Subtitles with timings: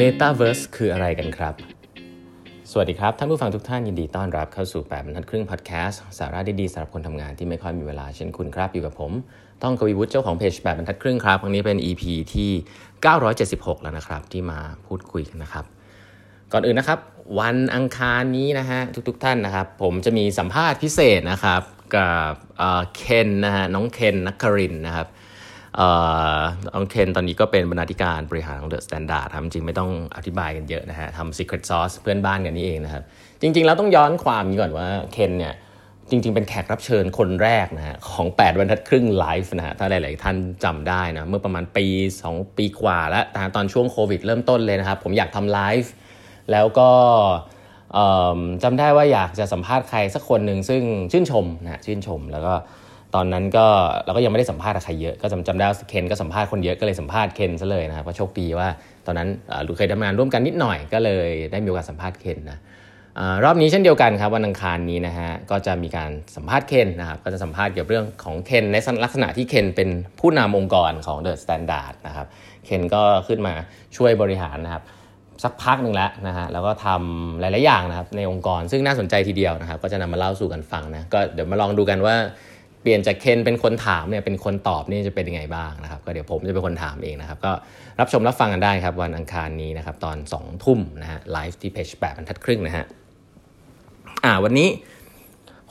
[0.00, 1.54] Metaverse คืออะไรกันครับ
[2.70, 9.12] สวัสดีครับ ท่านผู้ฟังทุกท่านยินดีต้อนรับเข้าสู่8บรรทัดครึ่งพอดแคสต์สาระดีๆสำหรับคนทำงานที่ไม่ค่อยมีเวลาเช่นคุณครับ อยู่กับผม
[9.62, 12.02] ต้องกวีวุฒิเจ้าของเพจ8บรรทัดครึ่งครับครั้งนี้เป็น EP
[12.34, 12.50] ที่
[13.16, 15.64] 976 แล้วนะครับ ที่มาพูดคุยกันนะครับ
[16.52, 16.98] ก่อนอื่นนะครับ
[17.40, 21.62] วันอังคารนี้นะฮะทุกๆ ท่านนะครับ ผมจะมีสัมภาษณ์พิเศษนะครับ
[21.96, 22.32] กับ
[22.96, 25.08] เคนนะฮะน้องเคนนักครินนะครับ
[26.74, 33.02] น้องเคนตอนนี้ก็เป็นบรรณาธิการบริหารของ The Standard ครับจริงไม่ต้องอธิบายกันเยอะนะฮะทำ Secret Sauce เพื่อนบ้านกันนี่เองนะครับ
[33.40, 35.54] จริง ๆ แล้วต้องย้อนความนี้ก่อนว่าเคนเนี่ย
[36.10, 41.86] จริง ๆ เป็นแขกรับเชิญคนแรกนะฮะของ 8 บรรทัดครึ่งไลฟ์นะฮะถ้าหลาย ๆ ท่านจำได้นะ เมื่อประมาณปี
[42.22, 43.24] 2 ปีกว่าแล้ว
[43.56, 45.90] ตอนช่วงโควิดเริ่มต้นเลยนะครับ ผมอยากทำไลฟ์
[46.52, 46.90] แล้วก็
[48.62, 52.54] จำได้ว่าอยากจะสัมภาษณ์ใครสักคนหนึ่งซึ่งชื่นชมนะชื่นชมแล้วก็
[53.14, 53.66] ตอนนั้นก็
[54.04, 58.68] เราก็ยังไม่ได้สัมภาษณ์ใครเยอะก็จำจำได้เคนก็สัมภาษณ์คนเยอะก็เลยสัมภาษณ์เคนซะเลยนะครับเพราะโชคดีว่า
[59.06, 59.28] ตอนนั้น
[59.64, 62.58] เราเคยทำงานร่วมกันนิดหน่อยก็เลยได้มีโอกาสสัมภาษณ์เคนนะ
[63.44, 69.88] รอบนี้เช่นเดียวกันครับวันอังคารนี้นะฮะก็จะมีการสัมภาษณ์เคนนะครับก็จะสัมภาษณ์เกี่ยวกับเรื่องของเคนในลักษณะที่เคนเป็น
[70.20, 72.26] ผู้นำองค์กรของ The Standard นะครับ
[72.64, 73.54] เคนก็ขึ้นมา
[73.96, 74.82] ช่วยบริหารนะครับ
[75.44, 82.16] สักพักหนึ่งแล้วนะฮะแล้วก็ทำหลาย ๆ อย่างนะครับในองค์กรซึ่งน่าสนใจทีเดียวนะครับก็จะนำมาเล่าสู่กันฟังนะก็เดี๋ยวมาลองดูกันว่า
[82.84, 87.52] เปลี่ยนจากเคนเป็นคนถามเนี่ยเป็นคนตอบนี่จะเป็นยังไงบ้างนะครับ ก็เดี๋ยวผมจะเป็นคนถามเองนะครับ ก็
[88.00, 92.84] รับชมรับฟังกันได้ครับวันอังคารนี้นะครับตอน2ทุ่มนะฮะไลฟ์ที่เพจแปดบรรทัดครึ่งนะฮะ
[94.24, 94.68] อ่าวันนี้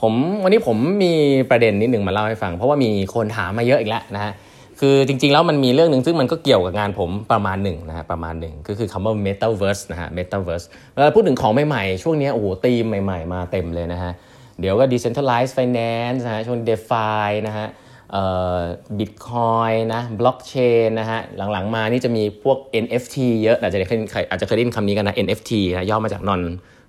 [0.00, 0.12] ผม
[0.44, 1.12] วันนี้ผมมี
[1.50, 4.32] ประเด็นนิดหนึ่งมาเล่าให้ฟัง เพราะว่ามีคนถามมาเยอะอีกแล้วนะฮะ
[4.80, 14.12] คือจริงๆ แล้วมันมีเรื่องหนึ่งซึ่งมันก็เกี่ยวกับงานผมประมาณหนึ่งนะฮะประมาณหนึ่งก็คือคำว่า metaverse นะฮะ metaverse เวลาพูดถึงของใหม่ๆ ช่วงนี้โอ้โหตีมใหม่ ๆ มาเต็มเลยนะฮะ
[14.60, 17.66] เดี๋ยวก็ decentralized finance นะฮะช่วง DeFi นะฮะ
[18.12, 18.24] เอ่
[18.56, 18.58] อ
[18.98, 21.20] Bitcoin นะ blockchain นะฮะ
[21.52, 26.42] หลังๆมานี่จะมีพวก NFT เยอะอาจจะเคยอาจจะเคยได้ยินคำนี้กันนะ NFT นะย่อมาจาก non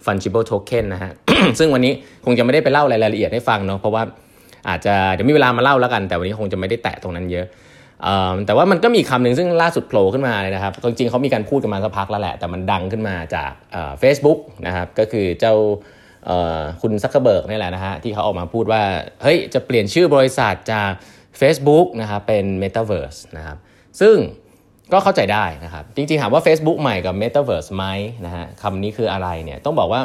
[0.05, 1.11] fungible token นะฮะ
[1.59, 1.93] ซึ่งวันนี้
[2.25, 4.03] คงจะไม่ได้ไปเล่ารายละเอียดให้ฟังเนาะเพราะว่า
[4.69, 7.45] อาจจะเดี๋ยวมีเวลามาเล่าแล้วกัน แต่วันนี้คงจะไม่ได้แตะตรงนั้นเยอะ
[8.45, 13.51] แต่ว่ามันก็มีคำหนึ่งซึ่งล่าสุดโผล่ขึ้นมาเลยนะครับ จริงๆเขามีการพูดกันมาสักพักแล้วแหละ แต่มันดังขึ้นมาจาก
[13.99, 15.55] เฟซบุ๊กนะครับก็คือเจ้า
[16.81, 18.83] คุณซักเคอร์เบิร์กนี่แหละนะฮะที่เขาออกมาพูดว่า
[19.23, 20.91] เฮ้ย จะเปลี่ยนชื่อบริษัทจาก
[21.41, 23.57] Facebook นะครับเป็น Metaverse นะครับ
[24.01, 24.15] ซึ่ง
[24.93, 27.85] ก็เข้าใจได้นะครับ จริงๆ ถามว่า Facebook ใหม่กับ Metaverse ไหม
[28.25, 30.01] นะฮะคำนี้คืออะไรเนี่ยต้องบอกว่า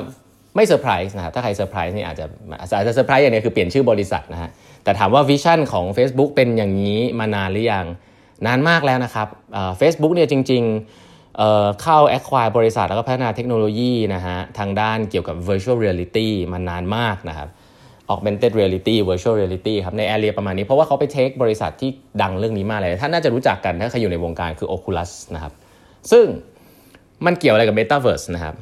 [0.56, 2.26] ไม่เซอร์ไพรส์นะครับถ้าใครเซอร์ไพรส์นี่อาจจะ
[2.60, 4.50] อาจจะเซอร์ไพรส์อย่างนี้คือเปลี่ยนชื่อบริษัทนะฮะ
[4.84, 7.86] แต่ถามว่า vision ของ Facebook เป็นอย่างนี้มานานหรือยัง
[8.47, 9.28] นานมากแล้วนะครับ
[9.78, 11.09] เฟซบุ๊กเนี่ยจริง ๆ
[11.82, 17.48] เขา acquire บริษัทแล้วก็พัฒนาเทคโนโลยีนะฮะทางด้านเกี่ยวกับ virtual reality มานานมากนะครับ
[18.12, 21.91] augmented reality virtual reality ครับใน area ประมาณนี้ เพราะว่าเขาไป take บริษัทที่
[22.22, 25.52] ดังเรื่องนี้มากเลย ท่านน่าจะรู้จักกันถ้าใครอยู่ในวงการคือ Oculus นะครับ
[26.10, 26.24] ซึ่ง
[27.26, 28.54] มันเกี่ยวอะไรกับ Metaverse นะครับ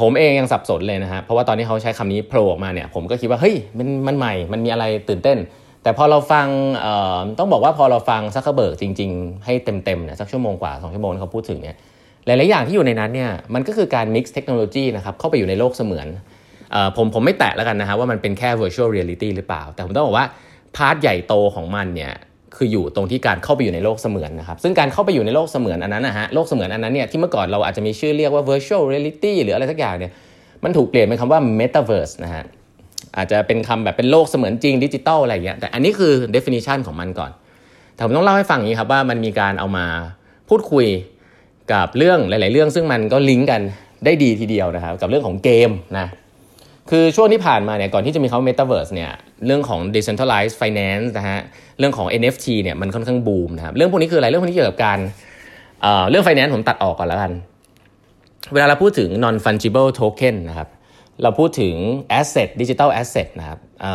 [0.00, 5.38] ผมเองยังสับสนเลยนะฮะเพราะว่าตอนนี้เขาใช้คำนี้โผล่ออกมาเนี่ยผมก็คิดว่า เฮ้ยมันมันใหม่ มันมีอะไรตื่นเต้น
[5.82, 6.46] แต่พอเราฟัง
[7.38, 11.76] ต้องบอกว่าพอเราฟังซักเคอร์เบิร์กจริง ๆ ให้เต็มๆเนี่ยสักชั่วโมงกว่า2ชั่วโมงเขาพูดถึงเนี่ย
[12.26, 16.06] หลาย ๆ อย่างที่อยู่ในนั้นเนี่ยมันก็คือการ mix เทคโนโลยีนะครับเข้าไปอยู่ในโลกเสมือน
[16.96, 20.26] ผมผมไม่แตะแล้วกันนะฮะว่ามันเป็นแค่ virtual reality หรือเปล่า แต่ผมต้องบอกว่า
[20.76, 22.12] part ใหญ่โตของมันเนี่ย
[22.56, 30.12] คืออยู่ตรงที่การเข้าไปอยู่ในโลกเสมือนนะครับซึ่งการเข้าไปอยู่ในโลกเสมือนอันนั้นนะฮะโลกเสมือนอันนั้นเนี่ยที่เมื่อก่อนเราอาจจะมีชื่อเรียกว่า virtual reality หรืออะไรสักอย่างเนี่ย
[30.64, 32.44] มันถูกเปลี่ยนเป็นคำว่า metaverse นะฮะ
[33.16, 37.30] อาจจะเป็นคำแบบเป็นโลกเสมือนจริงดิจิตอลอะไรอย่างเงี้ยแต่อันนี้คือ definition ของมันก่อน
[37.94, 39.86] แต่ผมต้องเล่าให้ฟังอย่างนี้ครับว่ามันมีการเอามา
[40.48, 40.86] พูดคุย
[41.72, 43.60] กับเรื่องหลาย ๆ เรื่องซึ่งมันก็ลิงก์กัน
[44.04, 46.08] ได้ดีทีเดียวนะครับกับเรื่องของเกมนะ
[46.90, 49.10] คือช่วงที่ผ่านมาเนี่ยก่อนที่จะมีเขา Metaverse เนี่ย
[49.46, 51.40] เรื่องของ decentralized finance นะฮะ
[51.78, 54.98] เรื่องของ NFT เนี่ยมันค่อนข้างบูมนะครับเรื่องพวกนี้คืออะไรเรื่องพวกนี้เกี่ยวกับการ
[55.82, 57.32] เเรื่อง finance ผมตัดออกก่อนแล้วกัน
[58.52, 60.68] เวลาเราพูดถึง non fungible token นะครับ
[61.22, 61.74] เราพูดถึง
[62.20, 63.86] asset digital asset นะครับอ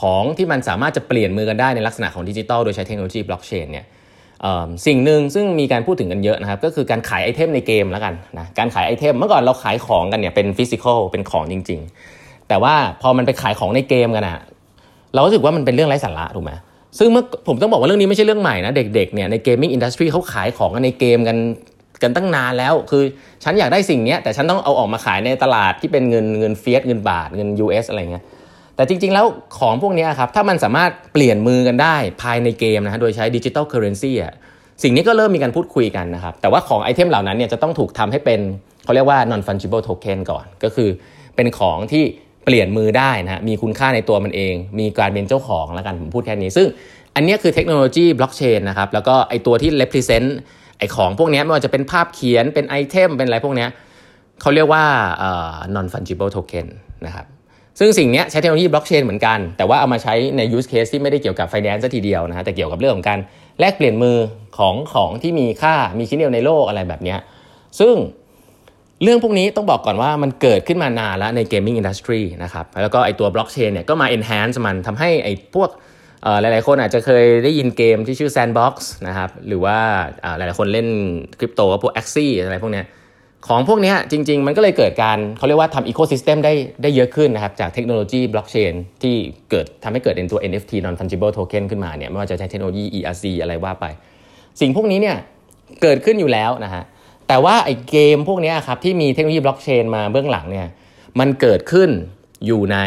[0.00, 3.86] ของที่มันสามารถจะเปลี่ยนมือกันได้ในลักษณะของดิจิทัลโดยใช้เทคโนโลยีบล็อกเชนเนี่ย
[4.86, 11.80] สิ่งหนึ่งซึ่งมีการพูดถึงกันเยอะนะครับก็คือการขาย item ในเกมแล้วกันนะการขาย item เมื่อก่อนเราขายของกันเนี่ยเป็น physical เป็นของจริง
[12.14, 14.42] ๆ แต่ว่าพอมันไปขายของในเกมกันอะ
[15.14, 16.52] เราก็รู้สึกว่ามันเป็นเรื่องไร้สาระถูกไหม
[16.98, 21.38] ซึ่งเมื่อผมต้องบอกว่าเรื่องนี้ไม่ใช่เรื่องใหม่นะเด็กๆเนี่ยใน gaming industry เขาขายของกันในเกมกัน
[22.02, 23.02] กันตั้งนานแล้ว คือ
[23.44, 28.24] ฉันอยากได้สิ่งนี้แต่ฉันต้องเอาออกมาขายในตลาดที่เป็นเงินเงิน fiat เงินบาทเงิน US อะไรเงี้ย
[28.78, 29.26] แต่จริง ๆ แล้ว
[29.58, 34.34] ของพวกนี้ครับถ้ามันสามารถเปลี่ยนมือกันได้ภายในเกมนะฮะโดยใช้ digital currency อะ
[34.82, 38.40] สิ่งนี้ก็เริ่มมีการพูดคุยกันนะครับ แต่ว่าของไอเทมเหล่านั้นเนี่ยจะต้องถูกทำให้เป็น
[38.84, 40.88] เขาเรียกว่า non fungible token ก่อน ก็คือ
[41.36, 42.04] เป็นของที่
[42.44, 46.66] เปลี่ยนมือได้นะฮะมีคุณค่าในตัวมันเอง มีการเป็นเจ้าของแล้วกันผมพูดแค่นี้ ซึ่ง
[47.14, 50.28] อันนี้คือเทคโนโลยีบล็อกเชนนะครับแล้วก็ไอตัวที่ represent
[50.78, 53.66] ไอของพวกนี้ไม่ว่าจะเป็นภาพเขียนเป็นไอเทมเป็นอะไรพวกนี้
[54.40, 54.84] เขาเรียกว่า
[55.74, 56.66] non fungible token
[57.06, 57.26] นะครับ
[57.78, 63.18] ซึ่งสิ่งนี้ใช้เทคโนโลยีบล็อกเชนเหมือนกัน แต่ว่าเอามาใช้ใน use case ที่ไม่ได้เกี่ยวกับ finance ทีเดียวนะฮะแต่เกี่ยวกับเรื่องของการ
[63.60, 64.16] แลกเปลี่ยนมือ
[64.58, 67.16] ของของที่มีค่ามีชิ้นเดียวในโลกอะไรแบบนี้
[67.80, 67.94] ซึ่ง
[69.02, 75.70] เรื่องพวกนี้ต้องบอกก่อนว่ามันเกิดขึ้นมานานแล้วใน gaming industry นะครับแล้วก็ไอตัวบล็อกเชนเนี่ยก็มา enhance มันทำให้ไอพวก
[76.40, 78.74] หลายๆคนอาจจะเคยได้ยินเกมที่ชื่อ Sandbox
[79.08, 79.78] นะครับหรือว่า
[80.36, 80.88] หลายๆคนเล่น
[81.38, 82.86] คริปโตก็พวก Axie อะไรพวกเนี้ย
[83.46, 86.52] ของพวกนี้จริง ๆ มันก็เลยเกิดการเขาเรียกว่าทำ ecosystem ได้
[86.82, 89.14] ได้เยอะขึ้นนะครับ จากเทคโนโลยีบล็อกเชนที่
[89.50, 93.84] เกิดทำให้เกิดเป็นตัว NFT non fungible token ขึ้นมาเนี่ยไม่ว่าจะใช้เทคโนโลยี ERC อะไรว่าไป
[94.60, 95.16] สิ่งพวกนี้เนี่ย
[95.82, 96.82] เกิดขึ้นอยู่แล้วนะฮะ
[97.28, 100.66] แต่ว่าไอ้เกมพวกนี้ครับที่มีเทคโนโลยีบล็อกเชนมาเบื้องหลังเนี่ย
[101.20, 101.90] มันเกิดขึ้น
[102.46, 102.78] อยู่ใน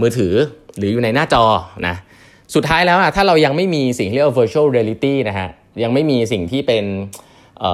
[0.00, 0.34] มือถือ
[0.78, 1.44] หรืออยู่ในหน้าจอ
[1.86, 1.96] นะ
[2.54, 5.48] สุดท้ายแล้วถ้าเรายังไม่มีสิ่งที่เรียกว่า virtual reality นะฮะ
[5.82, 6.84] ยังไม่มีสิ่งที่เป็น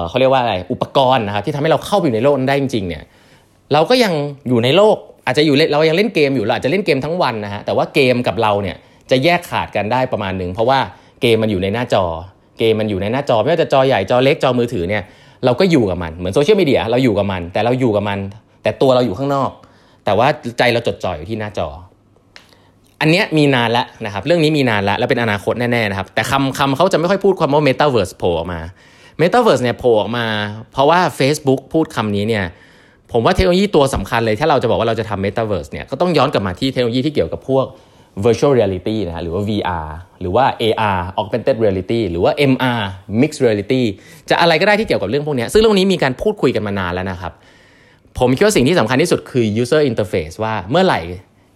[0.09, 3.03] เขาเรียกว่าอะไรอุปกรณ์นะครับที่ทำให้เราเข้าไปอยู่ในโลกนั้นได้จริงๆเนี่ย
[3.73, 4.13] เราก็ยัง
[4.49, 8.75] อยู่ในโลกอาจจะอยู่เรายังเล่นเกมอยู่เราอาจจะเล่นเกมทั้งวันนะฮะแต่ว่าเกมกับเราเนี่ย
[9.11, 10.79] จะแยกขาดกันได้ประมาณหนึ่งเพราะว่า
[11.21, 12.03] เกมมันอยู่ในหน้าจอ
[12.59, 15.03] เกมมันอยู่ในหน้าจอไม่ว่าจะจอใหญ่จอเล็กจอมือถือเนี่ย
[15.45, 18.19] เราก็อยู่กับมันเหมือนโซเชียลมีเดียเราอยู่กับมัน แต่เราอยู่กับมัน
[18.63, 19.51] แต่ตัวเราอยู่ข้างนอก
[20.05, 20.27] แต่ว่า
[20.57, 21.67] ใจเราจดจ่ออยู่ที่หน้าจอ
[23.01, 28.59] อันนี้มีนานแล้วนะครับเรื่องนี้มีนานแล้วและเป็นอนาคตแน่ๆนะครับแต่คำคำเขาจะไม่ค่อยพูดความว่า Metaverse โผล่ออกมา
[29.21, 30.25] Metaverse เนี่ยโผล่ออกมา
[30.71, 32.45] เพราะว่า Facebook พูดคำนี้เนี่ย
[33.11, 37.65] ผมว่าเทคโนโลยีตัวสำคัญเลย ถ้าเราจะบอกว่าเราจะทำ Metaverse เนี่ยก็ต้องย้อนกลับมาที่เทคโนโลยีที่เกี่ยวกับพวก
[38.25, 39.87] virtual reality นะฮะหรือว่า VR
[40.21, 42.81] หรือว่า AR augmented reality หรือว่า MR
[43.21, 43.81] mixed reality
[44.29, 47.33] จะอะไรก็ได้ที่เกี่ยวกับเรื่องพวกนี้ซึ่งเรื่องนี้มีการพูดคุยกันมานานแล้วนะครับ
[48.19, 50.99] ผมคิดว่าสิ่งที่สำคัญที่สุดคือ user interface ว่าเมื่อไหร่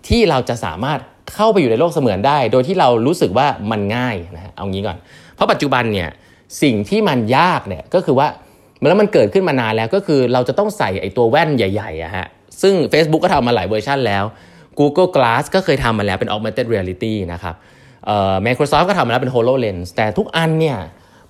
[0.08, 1.00] ที่เราจะสามารถ
[1.34, 4.98] เข้าไปอยู่ในโลกเสมือนได้ โดยที่เรารู้สึกว่ามันง่ายนะฮะเอางี้ก่อน
[5.36, 6.10] เพราะปัจจุบันเนี่ย
[6.62, 8.28] สิ่งที่มันยากเนี่ยก็คือว่า
[8.88, 12.26] แล้วมันเกิดขึ้นมานานแล้วก็คือเราจะต้องใส่ไอ้ตัวแว่นใหญ่ๆอะฮะ
[12.62, 14.24] ซึ่ง Facebook ก็ทำมาหลายเวอร์ชันแล้ว
[14.80, 17.56] Google Glass ก็เคยทำมาแล้วเป็น augmented reality นะครับ
[18.06, 20.78] เอ่อ Microsoft ก็ทำมาแล้วเป็น HoloLens แต่ทุกอันเนี่ย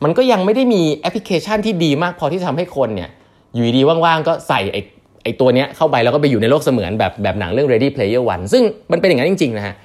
[0.03, 3.09] มันก็ยังไม่ได้มีแอปพลิเคชันที่ดีมากพอที่ทำให้คนเนี่ย
[3.53, 4.81] อยู่ดีว่างๆ ก็ใส่ไอ้
[5.23, 9.75] ไอ้ตัวเนี้ยเข้าไปแล้วก็ไปอยู่ในโลกเสมือนแบบแบบหนังเรื่อง Ready Player One ซึ่งมันเป็นอย่างนั้นจริงๆนะฮะ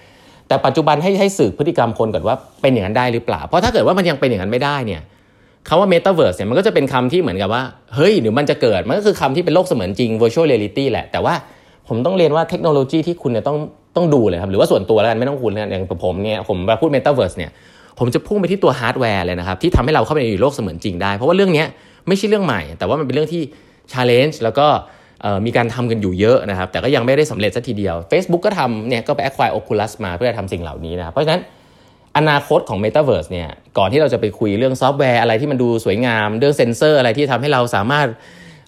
[0.48, 5.02] แต่ปัจจุบันให้ให้สืบพฤติกรรมคนก่อนว่าเป็นอย่างนั้นได้หรือเปล่า เพราะถ้าเกิดว่ามันยังเป็นอย่างนั้นไม่ได้เนี่ย
[5.68, 7.62] คำว่า Metaverse เนี่ยมันก็จะเป็นคำที่เหมือนกับว่า
[7.94, 11.34] เฮ้ยหรือมันจะเกิด มันก็คือคำที่เป็นโลกเสมือนจริง virtual reality แหละ แต่ว่า
[11.88, 13.58] ผมต้องเรียนว่าเทคโนโลยีที่คุณเนี่ยต้อง
[13.96, 17.50] ต้องดูเลยครับหรือว่าส่วนตัวแล้วกันไม่ต้องคุณอย่างผมเนี่ยผมมาพูด Metaverse เนี่ย
[17.98, 21.64] ผมจะพุ่งไปที่ตัวฮาร์ดแวร์เลยนะครับที่ทำให้เราเข้าไปอยู่โลกเสมือนจริงได้เพราะว่าเรื่องนี้
[22.08, 23.42] ไม่ใช่เรื่องใหม่ แต่ว่ามันเป็นเรื่องที่
[23.92, 24.66] challenge แล้วก็
[25.46, 31.40] มีการทำกันอยู่เยอะนะครับแต่ก็ยังไม่ได้สำเร็จสักทีเดียว Facebook ก็ทำเนี่ยก็ไป acquire Oculus มาเพื่อทำสิ่งเหล่านี้นะครับเพราะฉะนั้น
[32.16, 33.48] อนาคตของ Metaverse เนี่ย
[33.78, 38.06] ก่อนที่เราจะไปคุยเรื่องซอฟต์แวร์อะไรที่มันดูสวยงาม เรื่องเซนเซอร์อะไรที่ทำให้เราสามารถ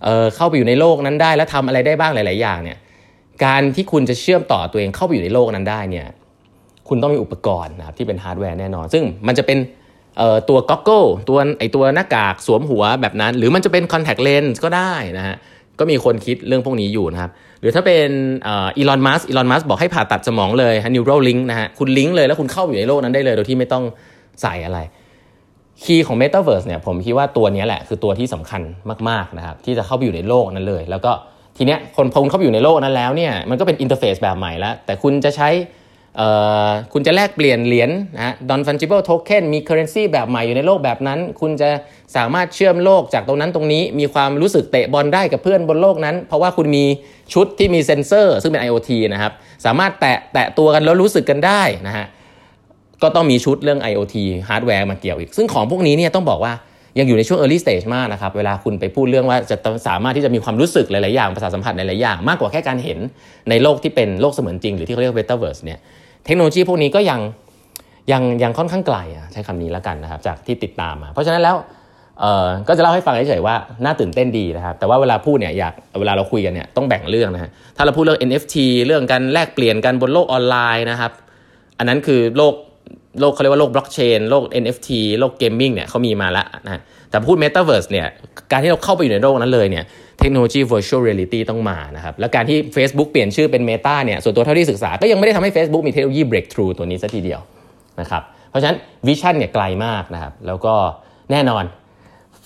[0.04, 2.78] เเข้าไปอยู่ในโลกนั้นได้ และทำอะไรได้บ้างหลาย ๆ อย่างเนี่ย
[3.44, 6.06] การที่คุณจะเชื่อมต่อตัวเองเข้าไปอยู่ในโลกนั้นได้เนี่ย
[6.88, 9.58] คุณต้องมีอุปกรณ์นะครับที่เป็นฮาร์ดแวร์แน่นอน ซึ่งมันจะเป็น
[10.48, 15.36] ตัว goggle ตัวไอตัวหน้ากากสวมหัวแบบนั้น หรือมันจะเป็นคอนแทคเลนส์ก็ได้นะฮะ
[15.78, 17.30] ก็มีคนคิดเรื่องพวกนี้อยู่นะครับ
[17.62, 18.10] หรือถ้าเป็น
[18.46, 23.84] Elon Musk Elon Musk บอกให้ผ่าตัดสมองเลยฮะ Neuralink นะฮะคุณลิงก์เลยแล้วคุณเข้าอยู่ในโลกนั้นได้เลย โดยที่ไม่ต้อง
[24.42, 24.78] ใส่อะไร
[25.82, 28.62] key ของ Metaverse เนี่ยผมคิดว่าตัวนี้แหละคือตัวที่สำคัญ
[29.08, 31.12] มากๆนะครับที่จะเข้าไปอยู่ในโลกนั้นเลย แล้วก็
[31.56, 35.48] ทีเนี้ยคุณพุ่งเข้าไปอยู่ในโลกนั้นแล้วเนี่ยมันก็เป็น interface แบบใหม่แล้ว แต่คุณจะใช้
[36.92, 41.70] คุณจะแลกเปลี่ยนเหรียญนะ non fungible token มี currency แบบใหม่อยู่ในโลกแบบนั้น คุณจะ
[42.16, 46.84] สามารถเชื่อมโลกจากตรงนั้นตรงนี้ มีความรู้สึกเตะบอลได้กับเพื่อนบนโลกนั้น เพราะว่าคุณมี
[47.34, 49.32] ชุดที่มีเซ็นเซอร์ ซึ่งเป็น IoT นะครับ
[49.64, 52.06] สามารถแตะแตะตัวกันแล้วรู้สึกกันได้นะฮะ
[53.02, 54.14] ก็ต้องมีชุดเรื่อง IoT
[54.48, 56.52] ฮาร์ดแวร์มาเกี่ยวอีก ซึ่งของพวกนี้เนี่ยต้องบอกว่า
[56.98, 59.56] ยังอยู่ในช่วง early stage มากนะครับ เวลาคุณไปพูดเรื่องว่าจะ
[59.88, 62.98] สามารถที่จะมีความรู้สึกหลาย ๆ อย่าง ประสาทสัมผัสหลาย ๆ อย่าง มากกว่าแค่การเห็น
[63.50, 65.78] ในโลกที่เป็นโลกเสมือนจริง หรือที่เขาเรียก metaverse เนี่ย
[66.24, 67.20] เทคโนโลยีพวกนี้ก็ยัง
[68.12, 68.98] ยังยังค่อนข้างไกล
[69.32, 71.56] ใช้คำนี้แล้วกันนะครับจากที่ติดตามมา เพราะฉะนั้นแล้ว
[72.68, 81.12] ก็จะเล่าให้ฟังเฉยๆว่าน่าตื่นเต้นดีนะครับ แต่ว่าเวลาพูดเนี่ยอยากเวลาเราคุยกันเนี่ยต้องแบ่งเรื่องนะฮะถ้าเราพูดเรื่อง NFT เรื่องการแลกเปลี่ยนกันบนโลกออนไลน์นะครับ
[81.78, 82.54] อันนั้นคือโลก
[83.20, 88.06] โลกเขาเรียกว่าโลกบล็อกเชนโลก NFT โลก gaming เนี่ยเขามีมาแล้วนะแต่พูด Metaverse เนี่ย
[88.50, 89.84] การที่เราเข้าไปอยู่ในโลกนั้นเลยเนี่ย
[90.22, 97.40] เทคโนโลยี virtual reality ต้องมานะครับ แล้วการที่ Facebook เปลี่ยนชื่อเป็น Meta เนี่ย ส่วนตัวเท่าที่ศึกษา ก็ยังไม่ได้ทำให้ Facebook มีเทคโนโลยี breakthrough ตัวนี้ซะทีเดียว
[98.00, 100.74] นะครับ เพราะฉะนั้น vision เนี่ยไกลมากนะครับ แล้วก็
[101.30, 101.64] แน่นอน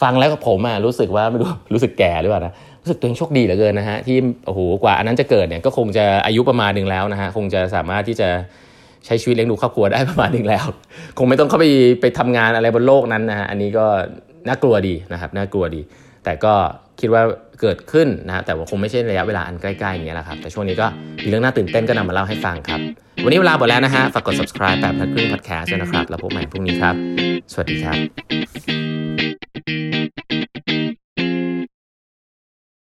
[0.02, 4.16] ฟังแล้วผมอะรู้สึกว่าไม่รู้รู้สึกแก่หรือเปล่านะ รู้สึกตัวเองโชคดีเหลือเกินนะฮะที่
[4.46, 8.28] โอ้โหกว่าอันนั้นจะเกิดเนี่ยก็คงจะอายุประมาณหนึ่งแล้วนะฮะคงจะสามารถที่จะ
[9.06, 10.66] ใช้ชีวิตเลี้ยงดูครอบครัวได้ประมาณหนึ่งแล้ว
[11.18, 11.66] คงไม่ต้องเข้าไป
[12.00, 13.86] ไปทำงานอะไรบนโลกนั้นนะฮะอันนี้ก็
[14.48, 15.80] น่ากลัวดีนะครับน่ากลัวดี
[16.24, 16.54] แต่ก็
[17.00, 17.22] คิดว่า
[17.60, 20.86] เกิดขึ้นนะแต่ว่าคงไม่ใช่ระยะเวลาอันใกล้ๆอย่างเงี้ยแหละครับ แต่ช่วงนี้ก็
[21.24, 22.80] มีเรื่องน่าตื่นเต้นก็นำมาเล่าให้ฟังครับ
[23.24, 26.94] วันนี้เวลาหมดแล้วนะฮะ ฝากกด subscribe แบบพักครึ่ง podcast ด้นะครับ แล้วพบใหม่พรุ่งนี้ครับ
[27.52, 27.96] สวัสดีครับ